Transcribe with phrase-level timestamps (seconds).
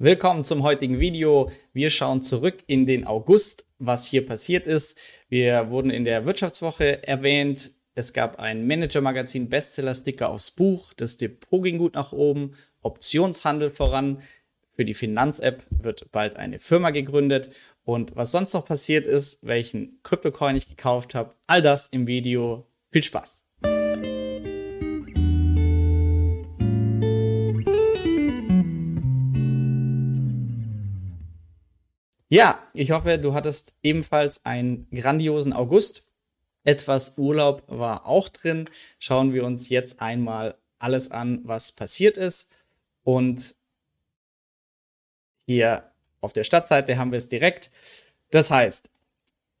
[0.00, 1.50] Willkommen zum heutigen Video.
[1.72, 4.96] Wir schauen zurück in den August, was hier passiert ist.
[5.28, 7.72] Wir wurden in der Wirtschaftswoche erwähnt.
[7.96, 10.92] Es gab ein Manager-Magazin Bestseller-Sticker aufs Buch.
[10.92, 12.54] Das Depot ging gut nach oben.
[12.80, 14.22] Optionshandel voran.
[14.70, 17.50] Für die Finanz-App wird bald eine Firma gegründet.
[17.82, 22.68] Und was sonst noch passiert ist, welchen Kryptocoin ich gekauft habe, all das im Video.
[22.92, 23.47] Viel Spaß!
[32.28, 36.10] Ja, ich hoffe, du hattest ebenfalls einen grandiosen August.
[36.62, 38.68] Etwas Urlaub war auch drin.
[38.98, 42.52] Schauen wir uns jetzt einmal alles an, was passiert ist.
[43.02, 43.54] Und
[45.46, 47.70] hier auf der Stadtseite haben wir es direkt.
[48.30, 48.90] Das heißt,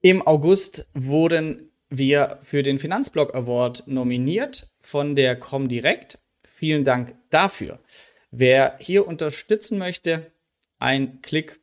[0.02, 6.18] im August wurden wir für den Finanzblog Award nominiert von der Comdirect.
[6.44, 7.78] Vielen Dank dafür.
[8.30, 10.30] Wer hier unterstützen möchte,
[10.78, 11.60] ein Klick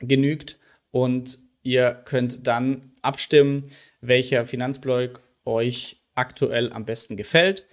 [0.00, 0.58] genügt
[0.90, 3.64] und ihr könnt dann abstimmen,
[4.00, 7.66] welcher Finanzblog euch aktuell am besten gefällt.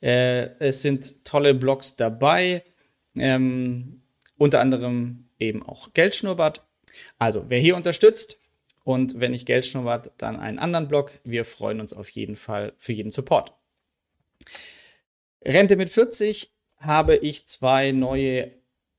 [0.00, 2.62] Äh, es sind tolle Blogs dabei,
[3.16, 4.02] ähm,
[4.36, 6.62] unter anderem eben auch Geldschnurrbart.
[7.18, 8.38] Also, wer hier unterstützt
[8.84, 11.12] und wenn nicht Geldschnurrbart, dann einen anderen Blog.
[11.24, 13.52] Wir freuen uns auf jeden Fall für jeden Support.
[15.44, 18.52] Rente mit 40 habe ich zwei neue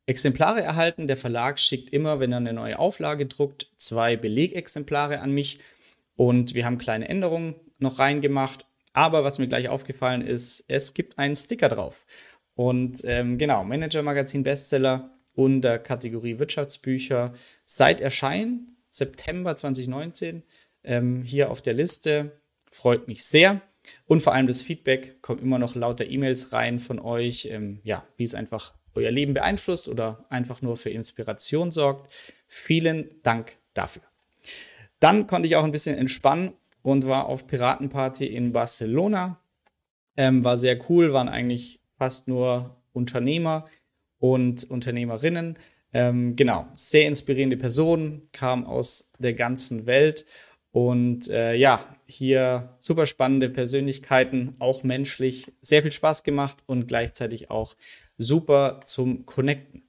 [0.10, 1.08] Exemplare erhalten.
[1.08, 5.60] Der Verlag schickt immer, wenn er eine neue Auflage druckt, zwei Belegexemplare an mich.
[6.16, 8.66] Und wir haben kleine Änderungen noch reingemacht.
[8.94, 12.06] Aber was mir gleich aufgefallen ist, es gibt einen Sticker drauf.
[12.56, 20.44] Und ähm, genau, Manager Magazin Bestseller unter Kategorie Wirtschaftsbücher seit Erscheinen, September 2019,
[20.84, 22.42] ähm, hier auf der Liste.
[22.72, 23.62] Freut mich sehr.
[24.06, 28.06] Und vor allem das Feedback kommt immer noch lauter E-Mails rein von euch, ähm, ja,
[28.18, 32.14] wie es einfach euer Leben beeinflusst oder einfach nur für Inspiration sorgt.
[32.48, 34.04] Vielen Dank dafür.
[35.00, 39.40] Dann konnte ich auch ein bisschen entspannen und war auf Piratenparty in Barcelona.
[40.18, 43.66] Ähm, war sehr cool, waren eigentlich fast nur Unternehmer
[44.18, 45.58] und Unternehmerinnen.
[45.94, 50.26] Ähm, genau, sehr inspirierende Personen, kamen aus der ganzen Welt
[50.72, 57.50] und äh, ja, hier super spannende Persönlichkeiten, auch menschlich, sehr viel Spaß gemacht und gleichzeitig
[57.50, 57.76] auch
[58.20, 59.84] super zum Connecten.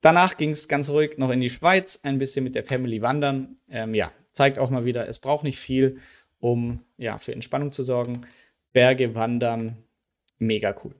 [0.00, 3.56] Danach ging es ganz ruhig noch in die Schweiz, ein bisschen mit der Family wandern.
[3.68, 5.98] Ähm, ja, zeigt auch mal wieder, es braucht nicht viel,
[6.38, 8.26] um ja, für Entspannung zu sorgen.
[8.72, 9.76] Berge wandern,
[10.38, 10.94] mega cool.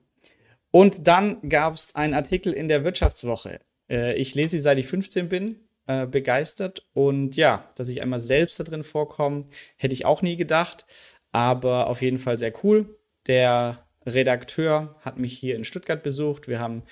[0.73, 3.61] Und dann gab es einen Artikel in der Wirtschaftswoche.
[3.89, 6.85] Äh, ich lese sie seit ich 15 bin, äh, begeistert.
[6.93, 10.85] Und ja, dass ich einmal selbst da drin vorkomme, hätte ich auch nie gedacht.
[11.31, 12.99] Aber auf jeden Fall sehr cool.
[13.27, 16.49] Der Redakteur hat mich hier in Stuttgart besucht.
[16.49, 16.83] Wir haben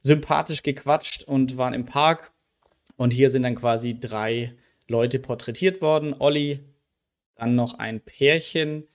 [0.00, 2.32] sympathisch gequatscht und waren im Park.
[2.96, 4.54] Und hier sind dann quasi drei
[4.88, 6.14] Leute porträtiert worden.
[6.18, 6.60] Olli,
[7.34, 8.86] dann noch ein Pärchen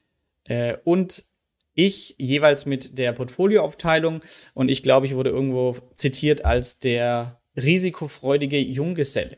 [0.46, 1.26] äh, und
[1.74, 4.22] ich jeweils mit der Portfolioaufteilung.
[4.54, 9.38] Und ich glaube, ich wurde irgendwo zitiert als der risikofreudige Junggeselle.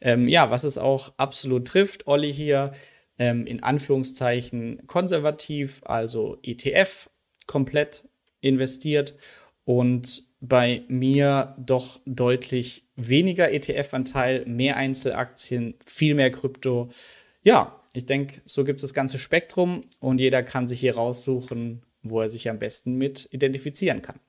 [0.00, 2.06] Ähm, ja, was es auch absolut trifft.
[2.06, 2.72] Olli hier
[3.18, 7.10] ähm, in Anführungszeichen konservativ, also ETF
[7.48, 8.08] komplett
[8.40, 9.16] investiert
[9.64, 16.88] und bei mir doch deutlich weniger ETF-Anteil, mehr Einzelaktien, viel mehr Krypto.
[17.42, 21.82] Ja, ich denke, so gibt es das ganze Spektrum und jeder kann sich hier raussuchen,
[22.02, 24.20] wo er sich am besten mit identifizieren kann.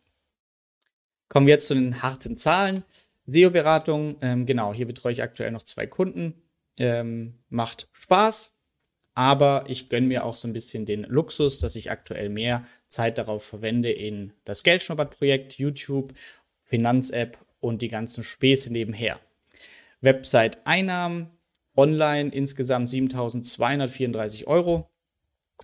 [1.28, 2.84] Kommen wir jetzt zu den harten Zahlen.
[3.28, 6.41] SEO-Beratung, ähm, genau, hier betreue ich aktuell noch zwei Kunden.
[6.78, 8.57] Ähm, macht Spaß,
[9.13, 13.17] aber ich gönne mir auch so ein bisschen den Luxus, dass ich aktuell mehr Zeit
[13.17, 16.13] darauf verwende in das Geldschnuppert-Projekt, YouTube,
[16.63, 19.19] Finanz-App und die ganzen Späße nebenher.
[20.01, 21.29] Website-Einnahmen
[21.75, 24.89] online insgesamt 7234 Euro.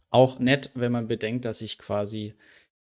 [0.09, 2.35] Auch nett, wenn man bedenkt, dass ich quasi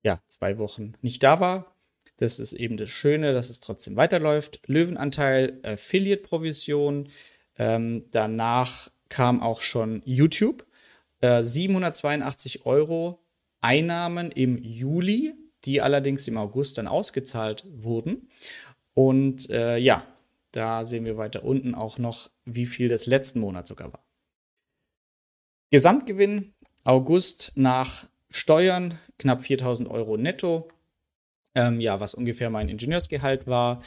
[0.03, 1.75] ja, zwei Wochen nicht da war.
[2.17, 4.61] Das ist eben das Schöne, dass es trotzdem weiterläuft.
[4.67, 7.09] Löwenanteil, Affiliate-Provision.
[7.57, 10.66] Ähm, danach kam auch schon YouTube.
[11.19, 13.21] Äh, 782 Euro
[13.61, 18.29] Einnahmen im Juli, die allerdings im August dann ausgezahlt wurden.
[18.93, 20.05] Und äh, ja,
[20.52, 24.03] da sehen wir weiter unten auch noch, wie viel des letzten Monats sogar war.
[25.69, 26.53] Gesamtgewinn
[26.84, 30.69] August nach Steuern knapp 4000 Euro netto.
[31.53, 33.81] Ähm, ja, was ungefähr mein Ingenieursgehalt war.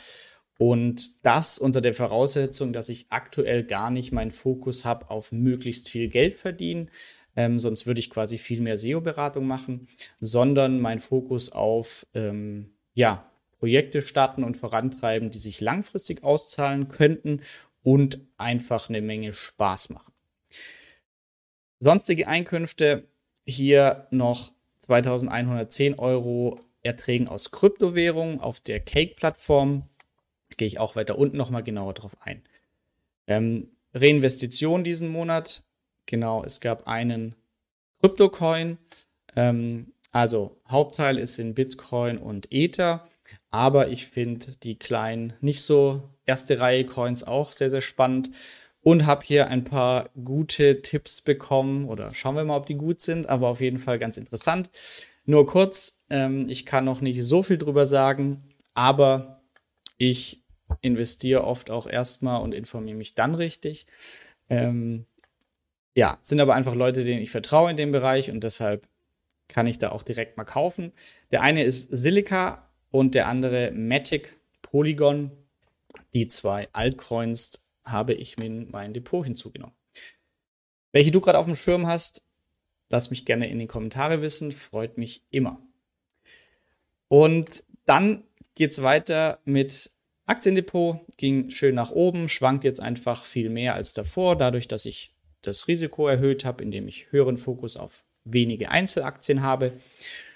[0.59, 5.89] Und das unter der Voraussetzung, dass ich aktuell gar nicht meinen Fokus habe auf möglichst
[5.89, 6.91] viel Geld verdienen.
[7.37, 9.89] Ähm, sonst würde ich quasi viel mehr SEO-Beratung machen,
[10.21, 17.41] sondern mein Fokus auf ähm, ja, Projekte starten und vorantreiben, die sich langfristig auszahlen könnten
[17.83, 20.13] und einfach eine Menge Spaß machen.
[21.81, 23.09] Sonstige Einkünfte
[23.47, 29.89] hier noch 2110 Euro Erträgen aus Kryptowährungen auf der Cake-Plattform.
[30.57, 32.43] Gehe ich auch weiter unten nochmal genauer drauf ein.
[33.27, 35.63] Ähm, Reinvestition diesen Monat.
[36.07, 37.35] Genau, es gab einen
[38.01, 38.79] Kryptocoin.
[39.37, 43.09] Ähm, also Hauptteil ist in Bitcoin und Ether.
[43.51, 48.31] Aber ich finde die kleinen, nicht so erste Reihe Coins auch sehr, sehr spannend
[48.81, 53.01] und habe hier ein paar gute Tipps bekommen oder schauen wir mal, ob die gut
[53.01, 54.71] sind, aber auf jeden Fall ganz interessant.
[55.25, 59.43] Nur kurz, ähm, ich kann noch nicht so viel drüber sagen, aber
[59.97, 60.45] ich
[60.83, 63.87] investiere oft auch erstmal und informiere mich dann richtig.
[64.51, 65.07] Ähm,
[65.95, 68.89] ja, sind aber einfach Leute, denen ich vertraue in dem Bereich und deshalb
[69.49, 70.93] kann ich da auch direkt mal kaufen.
[71.31, 75.31] Der eine ist Silica und der andere Matic Polygon.
[76.13, 79.75] Die zwei Altcoins habe ich mir in mein Depot hinzugenommen.
[80.93, 82.25] Welche du gerade auf dem Schirm hast,
[82.89, 85.61] lass mich gerne in die Kommentare wissen, freut mich immer.
[87.09, 88.25] Und dann
[88.55, 89.91] geht es weiter mit
[90.27, 95.15] Aktiendepot, ging schön nach oben, schwankt jetzt einfach viel mehr als davor, dadurch, dass ich
[95.47, 99.73] das Risiko erhöht habe, indem ich höheren Fokus auf wenige Einzelaktien habe.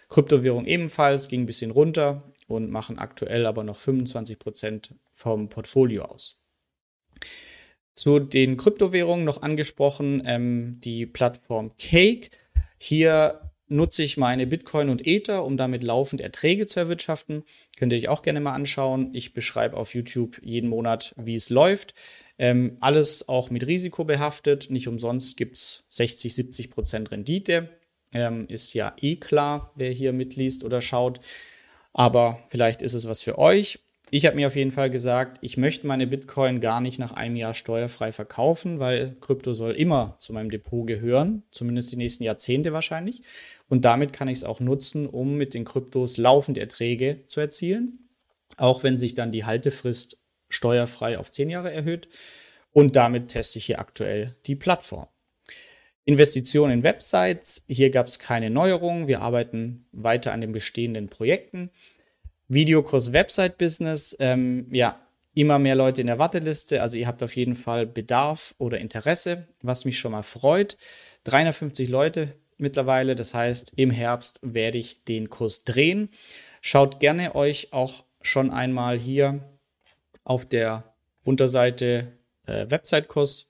[0.08, 6.06] Kryptowährung ebenfalls ging ein bisschen runter, und machen aktuell aber noch 25 Prozent vom Portfolio
[6.06, 6.40] aus.
[7.94, 12.30] Zu den Kryptowährungen noch angesprochen, ähm, die Plattform Cake.
[12.78, 17.44] Hier nutze ich meine Bitcoin und Ether, um damit laufend Erträge zu erwirtschaften.
[17.76, 19.10] Könnt ihr euch auch gerne mal anschauen.
[19.12, 21.92] Ich beschreibe auf YouTube jeden Monat, wie es läuft.
[22.38, 24.70] Ähm, alles auch mit Risiko behaftet.
[24.70, 27.68] Nicht umsonst gibt es 60, 70 Prozent Rendite.
[28.12, 31.20] Ähm, ist ja eh klar, wer hier mitliest oder schaut.
[31.92, 33.80] Aber vielleicht ist es was für euch.
[34.10, 37.36] Ich habe mir auf jeden Fall gesagt, ich möchte meine Bitcoin gar nicht nach einem
[37.36, 42.72] Jahr steuerfrei verkaufen, weil Krypto soll immer zu meinem Depot gehören, zumindest die nächsten Jahrzehnte
[42.72, 43.20] wahrscheinlich.
[43.68, 48.08] Und damit kann ich es auch nutzen, um mit den Kryptos laufende Erträge zu erzielen,
[48.56, 50.17] auch wenn sich dann die Haltefrist
[50.48, 52.08] steuerfrei auf zehn Jahre erhöht.
[52.72, 55.08] Und damit teste ich hier aktuell die Plattform.
[56.04, 57.64] Investitionen in Websites.
[57.68, 59.08] Hier gab es keine Neuerungen.
[59.08, 61.70] Wir arbeiten weiter an den bestehenden Projekten.
[62.48, 64.16] Videokurs Website Business.
[64.18, 64.98] Ähm, ja,
[65.34, 66.82] immer mehr Leute in der Warteliste.
[66.82, 70.78] Also ihr habt auf jeden Fall Bedarf oder Interesse, was mich schon mal freut.
[71.24, 73.14] 350 Leute mittlerweile.
[73.14, 76.08] Das heißt, im Herbst werde ich den Kurs drehen.
[76.60, 79.40] Schaut gerne euch auch schon einmal hier
[80.28, 80.94] auf der
[81.24, 82.12] Unterseite
[82.46, 83.46] äh, Website-Kurs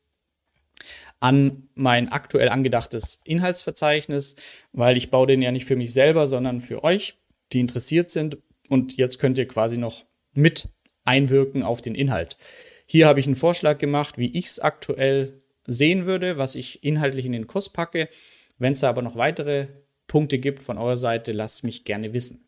[1.20, 4.36] an mein aktuell angedachtes Inhaltsverzeichnis,
[4.72, 7.18] weil ich baue den ja nicht für mich selber, sondern für euch,
[7.52, 8.38] die interessiert sind.
[8.68, 10.04] Und jetzt könnt ihr quasi noch
[10.34, 10.68] mit
[11.04, 12.36] einwirken auf den Inhalt.
[12.86, 17.26] Hier habe ich einen Vorschlag gemacht, wie ich es aktuell sehen würde, was ich inhaltlich
[17.26, 18.08] in den Kurs packe.
[18.58, 19.66] Wenn es da aber noch weitere
[20.06, 22.47] Punkte gibt von eurer Seite, lasst mich gerne wissen.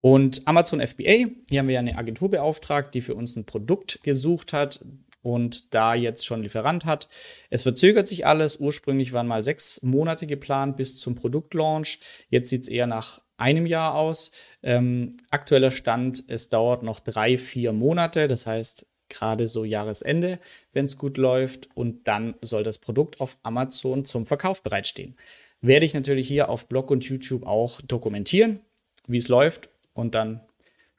[0.00, 4.02] Und Amazon FBA, hier haben wir ja eine Agentur beauftragt, die für uns ein Produkt
[4.02, 4.80] gesucht hat,
[5.22, 7.08] und da jetzt schon Lieferant hat.
[7.50, 8.58] Es verzögert sich alles.
[8.58, 12.00] Ursprünglich waren mal sechs Monate geplant bis zum Produktlaunch.
[12.28, 14.32] Jetzt sieht es eher nach einem Jahr aus.
[14.62, 18.28] Ähm, aktueller Stand, es dauert noch drei, vier Monate.
[18.28, 20.38] Das heißt, gerade so Jahresende,
[20.72, 21.68] wenn es gut läuft.
[21.74, 25.16] Und dann soll das Produkt auf Amazon zum Verkauf bereitstehen.
[25.60, 28.60] Werde ich natürlich hier auf Blog und YouTube auch dokumentieren,
[29.06, 29.68] wie es läuft.
[29.92, 30.40] Und dann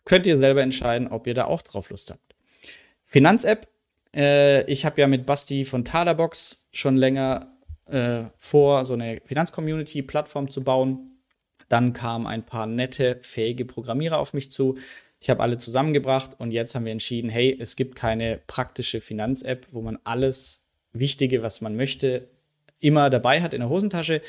[0.06, 2.36] könnt ihr selber entscheiden, ob ihr da auch drauf Lust habt.
[3.06, 3.68] Finanz-App
[4.16, 7.48] äh, ich habe ja mit Basti von Talerbox schon länger
[7.86, 11.22] äh, vor, so eine Finanzcommunity-Plattform zu bauen.
[11.70, 14.78] Dann kamen ein paar nette, fähige Programmierer auf mich zu.
[15.20, 19.68] Ich habe alle zusammengebracht und jetzt haben wir entschieden, hey, es gibt keine praktische Finanz-App,
[19.72, 22.28] wo man alles Wichtige, was man möchte,
[22.80, 24.22] immer dabei hat in der Hosentasche.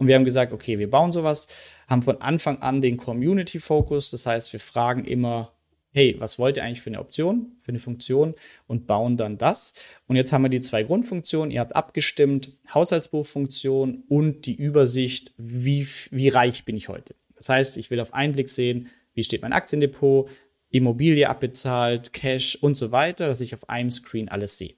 [0.00, 1.46] Und wir haben gesagt, okay, wir bauen sowas,
[1.86, 4.10] haben von Anfang an den Community-Fokus.
[4.10, 5.52] Das heißt, wir fragen immer,
[5.92, 8.34] hey, was wollt ihr eigentlich für eine Option, für eine Funktion
[8.66, 9.74] und bauen dann das.
[10.06, 11.50] Und jetzt haben wir die zwei Grundfunktionen.
[11.50, 17.14] Ihr habt abgestimmt, Haushaltsbuchfunktion und die Übersicht, wie, wie reich bin ich heute.
[17.36, 20.30] Das heißt, ich will auf einen Blick sehen, wie steht mein Aktiendepot,
[20.70, 24.76] Immobilie abbezahlt, Cash und so weiter, dass ich auf einem Screen alles sehe.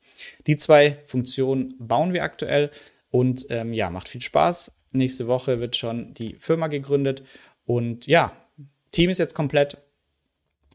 [0.48, 2.72] Die zwei Funktionen bauen wir aktuell
[3.10, 4.81] und ähm, ja, macht viel Spaß.
[4.92, 7.22] Nächste Woche wird schon die Firma gegründet
[7.64, 8.36] und ja,
[8.90, 9.78] Team ist jetzt komplett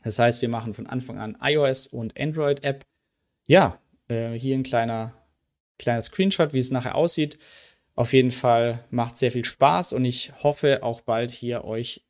[0.08, 2.86] das heißt, wir machen von Anfang an iOS und Android-App.
[3.46, 5.14] Ja, äh, hier ein kleiner,
[5.80, 7.38] kleiner Screenshot, wie es nachher aussieht.
[7.94, 12.06] Auf jeden Fall macht sehr viel Spaß und ich hoffe auch bald hier euch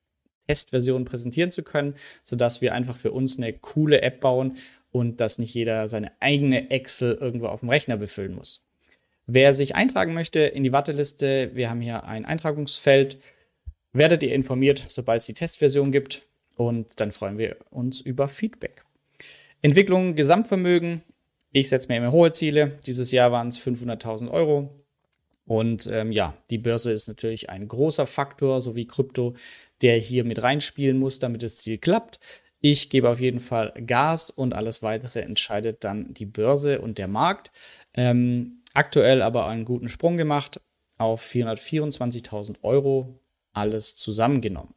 [0.48, 4.58] Testversion präsentieren zu können, sodass wir einfach für uns eine coole App bauen
[4.92, 8.67] und dass nicht jeder seine eigene Excel irgendwo auf dem Rechner befüllen muss.
[9.28, 13.20] Wer sich eintragen möchte in die Warteliste, wir haben hier ein Eintragungsfeld,
[13.92, 16.24] werdet ihr informiert, sobald es die Testversion gibt
[16.56, 18.84] und dann freuen wir uns über Feedback.
[19.62, 21.02] Entwicklung Gesamtvermögen.
[21.52, 22.78] Ich setze mir immer hohe Ziele.
[22.86, 24.70] Dieses Jahr waren es 500.000 Euro.
[25.46, 29.36] Und ähm, ja, die Börse ist natürlich ein großer Faktor, sowie Krypto,
[29.82, 32.20] der hier mit reinspielen muss, damit das Ziel klappt.
[32.60, 37.08] Ich gebe auf jeden Fall Gas und alles weitere entscheidet dann die Börse und der
[37.08, 37.52] Markt.
[37.94, 40.62] Ähm, aktuell aber einen guten Sprung gemacht
[40.98, 43.20] auf 424.000 Euro,
[43.54, 44.74] alles zusammengenommen.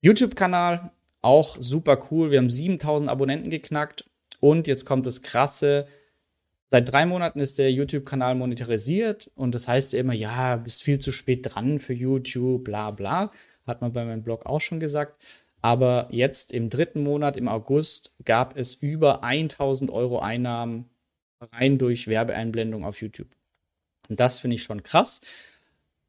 [0.00, 0.90] YouTube-Kanal,
[1.22, 2.30] auch super cool.
[2.30, 4.04] Wir haben 7000 Abonnenten geknackt
[4.40, 5.86] und jetzt kommt das Krasse.
[6.66, 10.98] Seit drei Monaten ist der YouTube-Kanal monetarisiert und das heißt ja immer, ja, bist viel
[10.98, 13.30] zu spät dran für YouTube, bla bla.
[13.66, 15.22] Hat man bei meinem Blog auch schon gesagt.
[15.62, 20.90] Aber jetzt im dritten Monat, im August, gab es über 1000 Euro Einnahmen
[21.52, 23.28] rein durch Werbeeinblendung auf YouTube.
[24.08, 25.22] Und das finde ich schon krass.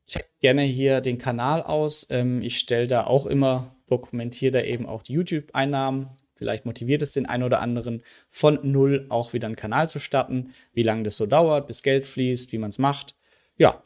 [0.08, 2.08] Checkt gerne hier den Kanal aus.
[2.10, 6.10] Ähm, ich stelle da auch immer, dokumentiere da eben auch die YouTube-Einnahmen.
[6.36, 10.54] Vielleicht motiviert es den einen oder anderen, von null auch wieder einen Kanal zu starten.
[10.74, 13.16] Wie lange das so dauert, bis Geld fließt, wie man es macht.
[13.58, 13.84] Ja,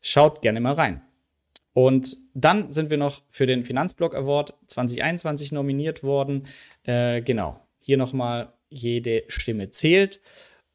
[0.00, 1.02] schaut gerne mal rein.
[1.72, 6.46] Und dann sind wir noch für den Finanzblock Award 2021 nominiert worden.
[6.84, 10.20] Äh, genau, hier nochmal jede Stimme zählt.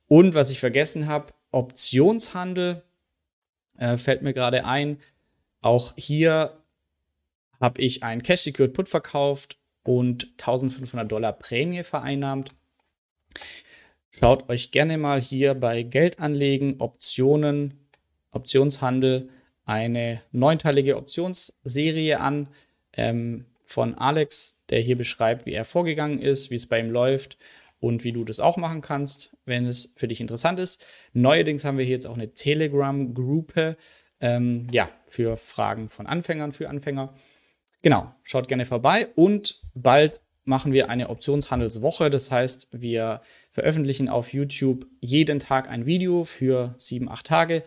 [0.08, 2.84] Und was ich vergessen habe, Optionshandel
[3.78, 4.98] äh, fällt mir gerade ein.
[5.62, 6.58] Auch hier
[7.60, 12.52] habe ich ein Cash Secured Put verkauft und 1500 Dollar Prämie vereinnahmt.
[14.12, 17.90] Schaut euch gerne mal hier bei Geldanlegen, Optionen,
[18.32, 19.30] Optionshandel
[19.66, 22.48] eine neunteilige Optionsserie an
[22.94, 27.38] ähm, von Alex, der hier beschreibt, wie er vorgegangen ist, wie es bei ihm läuft
[27.84, 30.86] und wie du das auch machen kannst, wenn es für dich interessant ist.
[31.12, 33.76] Neuerdings haben wir hier jetzt auch eine Telegram-Gruppe,
[34.22, 37.14] ähm, ja, für Fragen von Anfängern, für Anfänger.
[37.82, 42.10] Genau, schaut gerne vorbei und bald machen wir eine Optionshandelswoche.
[42.10, 43.20] Das heißt, wir
[43.52, 47.64] veröffentlichen auf YouTube jeden Tag ein Video für sieben, acht Tage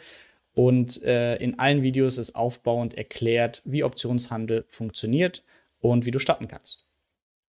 [0.54, 5.44] und äh, in allen Videos ist aufbauend erklärt, wie Optionshandel funktioniert
[5.78, 6.86] und wie du starten kannst.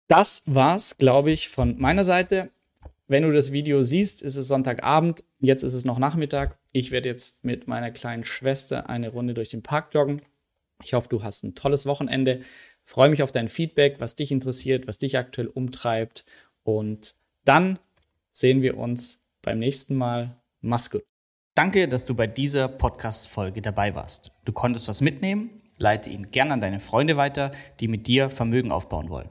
[0.08, 2.50] Das war's, glaube ich, von meiner Seite.
[3.08, 5.22] Wenn du das Video siehst, ist es Sonntagabend.
[5.38, 6.58] Jetzt ist es noch Nachmittag.
[6.72, 10.22] Ich werde jetzt mit meiner kleinen Schwester eine Runde durch den Park joggen.
[10.82, 12.40] Ich hoffe, du hast ein tolles Wochenende.
[12.82, 16.24] Freue mich auf dein Feedback, was dich interessiert, was dich aktuell umtreibt.
[16.64, 17.78] Und dann
[18.32, 20.40] sehen wir uns beim nächsten Mal.
[20.60, 21.04] Mach's gut.
[21.54, 24.32] Danke, dass du bei dieser Podcast-Folge dabei warst.
[24.44, 25.62] Du konntest was mitnehmen?
[25.78, 29.30] Leite ihn gern an deine Freunde weiter, die mit dir Vermögen aufbauen wollen.